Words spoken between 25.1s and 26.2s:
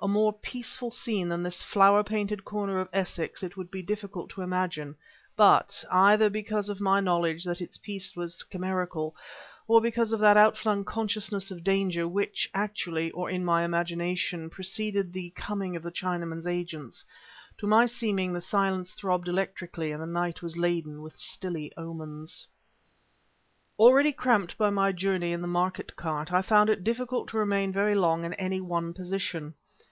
in the market